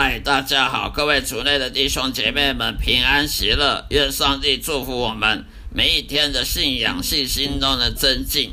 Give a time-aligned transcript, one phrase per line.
[0.00, 5.44] 嗨，大家好，各位族内的弟兄姐妹们平安喜乐，愿上帝祝福我们
[5.74, 8.52] 每一天的信仰信心中的增进，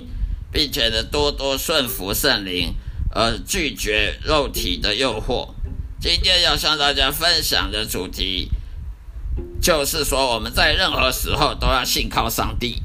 [0.52, 2.74] 并且呢多多顺服圣灵，
[3.12, 5.54] 而拒绝肉体的诱惑。
[6.02, 8.50] 今天要向大家分享的主题，
[9.62, 12.82] 就是说我们在任何时候都要信靠上帝，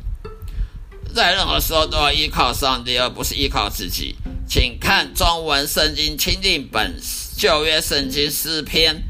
[1.14, 4.16] 在任何时候都要依靠上帝，而不是依靠自己。
[4.50, 7.00] 请看中文圣经钦定本。
[7.36, 9.04] 旧约圣经诗篇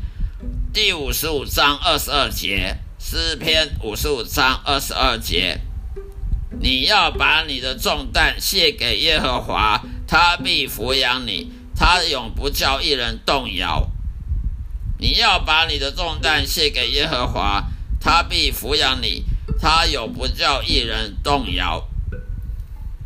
[0.71, 5.59] 第五十五章二十二节，诗篇五十五章二十二节，
[6.61, 13.91] 你要把你的重担卸给耶和华，他必抚养你，他永不叫一人动摇。
[14.99, 17.65] 你要把你的重担卸给耶和华，
[17.99, 19.25] 他必抚养你，
[19.59, 21.89] 他永不叫一人动摇。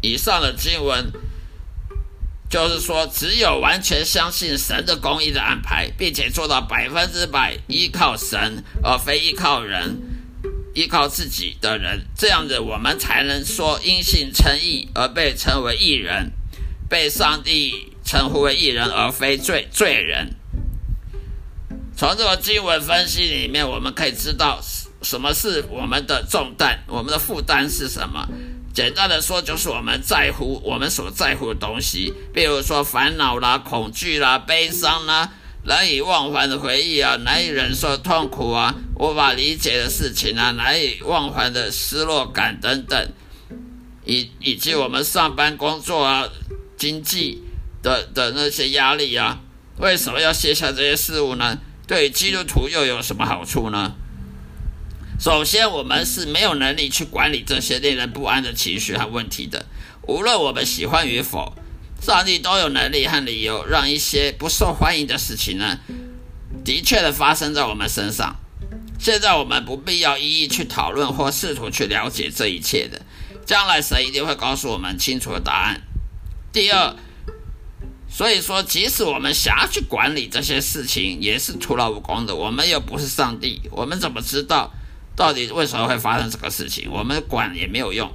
[0.01, 1.13] 以上的经文。
[2.55, 9.99] 就是说，只有完全相信神的公义的安排，并且做到百分之百依靠神，而非依靠人、
[10.73, 16.31] 依靠自己的人，这样子我们才能说因信称义而被称为义人，
[16.89, 20.37] 被上帝称呼为义人，而非罪罪人。
[21.97, 24.61] 从这个经文分析里面，我们可以知道
[25.03, 28.29] 什么是我们的重担，我们的负担是什么。
[28.75, 35.31] 简单的说，就是我们在乎我们所在乎的东西，比如说烦恼啦、恐惧啦、悲伤啦、
[35.63, 43.13] 难以忘怀的回忆啊、难以忍受痛苦啊、无法理解的事情啊、难以忘怀的失落感等等，
[44.05, 46.29] 以以及我们上班工作啊、
[46.77, 47.45] 经济
[47.81, 49.39] 的的那些压力啊，
[49.79, 51.57] 为什么要卸下这些事物呢？
[51.87, 53.95] 对基督徒又有什么好处呢？
[55.19, 59.65] 首先，我们是没有能力去管理这些令人不安的情绪和问题的。
[60.07, 61.55] 无论我们喜欢与否，
[62.03, 65.79] 上帝都有能力和理由让一些不受欢迎的事情呢，
[66.65, 68.37] 的确的发生在我们身上。
[68.99, 73.01] 现在我们不必要一一去讨论或试图去了解这一切的，
[73.47, 75.81] 将来神一定会告诉我们清楚的答案。
[76.53, 76.95] 第二，
[78.09, 82.35] 所以说，即使我们想要去管理这些事情，也是徒劳无功的。
[82.35, 84.73] 我们又不是上帝，我们怎么知道？
[85.17, 86.91] 到底为什么会发生这个事情？
[86.91, 88.13] 我们管也没有用。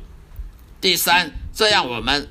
[0.81, 2.28] 第三，这样我们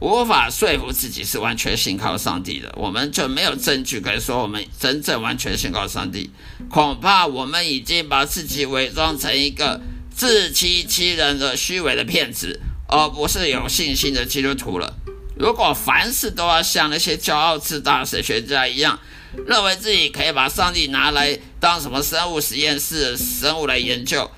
[0.00, 6.30] 无法说服自己是完全信靠上帝的，我们就没有证据可以说我们真正完全信靠上帝。
[6.68, 9.80] 恐怕我们已经把自己伪装成一个
[10.10, 14.94] 自欺欺人的虚伪的骗子，而不是有信心的基督徒了。
[15.36, 18.98] 如果凡事都要像那些骄傲自大的神学家一样，
[19.46, 24.30] 认为自己可以把上帝拿来当什么生物实验室生物来研究，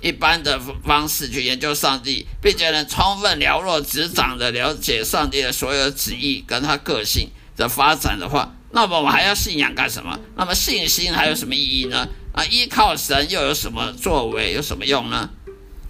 [0.00, 10.18] 一般的方式去研究上帝，并且能充分了若指掌的了解上帝的所有旨意跟他个性的发展的话，那么我还要信仰干什么？
[10.36, 12.08] 那么信心还有什么意义呢？
[12.32, 14.54] 啊，依靠神又有什么作为？
[14.54, 15.28] 有什么用呢？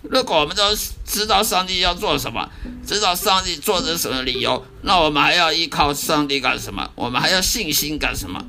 [0.09, 0.75] 如果我们都
[1.05, 2.49] 知道上帝要做什么，
[2.87, 6.91] 知道上帝做着什么理由，那我们还要依靠上帝干什么？
[6.95, 8.45] 我们还要信心干什么？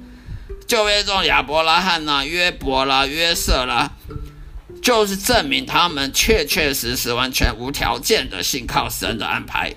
[0.68, 3.92] 旧约中亚伯拉罕呐、约伯啦、约瑟啦，
[4.82, 9.74] 就是证明他们确确实实、完全无条件的信靠神的安排。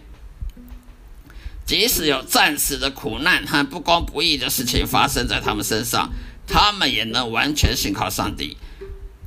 [1.64, 6.10] 即使有暂时的苦难和不公不义的事情发生在他们身上，
[6.46, 8.56] 他们也能完全信靠上帝。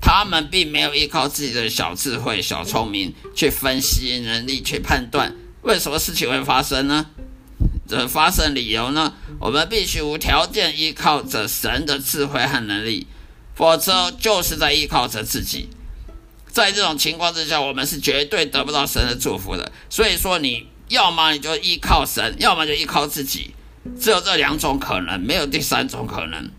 [0.05, 7.05] 他们并没有依靠自己的小智慧、小聪明去分析能力、去判断为什么事情会发生呢？
[7.87, 9.13] 这发生理由呢？
[9.39, 13.07] 我们必须无条件依靠着神的智慧和能力，
[13.55, 15.69] 否则就是在依靠着自己。
[16.51, 19.71] 在这种情况之下，我们是绝对得不到神的祝福的。
[19.89, 23.51] 所以说，你要么你就依靠神，要么就依靠自己，
[23.97, 26.51] 只有这两种可能，没有第三种可能。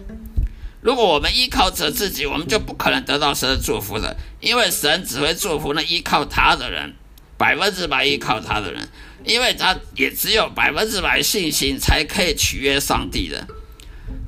[0.85, 6.95] 如果我们依靠着自己，我们就不可能得到神的祝福的，因为神只会祝福那依靠他的人，
[7.39, 8.87] 百分之百依靠他的人，
[9.25, 13.47] 因为他也只有百分之百信心才可以取悦上帝的，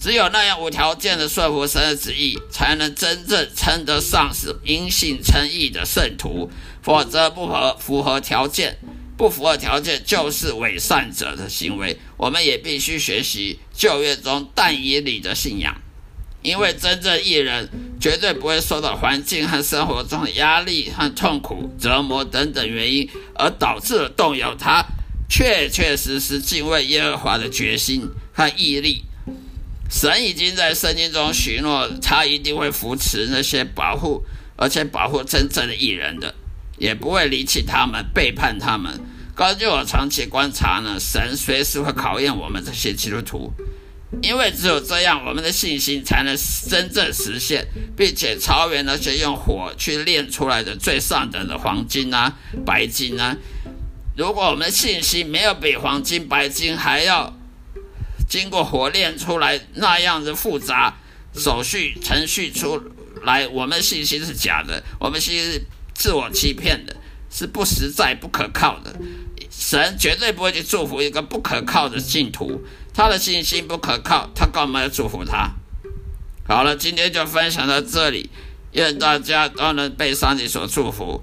[0.00, 6.50] 只有那样无条件的顺服神的旨意，才能真正称得上是因信称义的圣徒，
[6.80, 8.78] 否则不合符合条件，
[9.18, 11.98] 不符合条件就是伪善者的行为。
[12.16, 15.82] 我们也必须学习旧约中但以理的信仰。
[16.46, 17.68] 因为真正艺人
[18.00, 24.84] 绝对不会受到环境和生活中的压力和痛苦、折磨等等原因而导致了动摇他
[25.28, 29.02] 确确实实敬畏耶和华的决心和毅力。
[29.90, 34.22] 神已经在圣经中许诺，他一定会扶持那些保护
[34.56, 36.32] 而且保护真正的艺人的，
[36.78, 39.00] 也不会离弃他们、背叛他们。
[39.34, 43.52] 根据我长期观察呢，神随时会考验我们这些基督徒。
[44.22, 46.36] 因为只有这样，我们的信心才能
[46.68, 47.66] 真正实现，
[47.96, 53.36] 并且超越那些用火去炼出来的最上等的黄金啊、白金啊。
[54.16, 57.36] 如果我们的信心没有比黄金、白金还要
[58.28, 60.96] 经过火炼出来那样的复杂
[61.34, 62.80] 手续程序出
[63.24, 65.62] 来，我们信心是假的，我们信心是
[65.92, 66.96] 自我欺骗的，
[67.30, 68.94] 是不实在、不可靠的。
[69.50, 72.62] 神绝对不会去祝福一个不可靠的信徒。
[72.96, 75.50] 他的信心不可靠，他干嘛要祝福他？
[76.48, 78.30] 好了，今天就分享到这里，
[78.72, 81.22] 愿大家都能被上帝所祝福，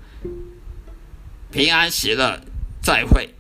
[1.52, 2.42] 平安喜乐，
[2.84, 3.34] 再会。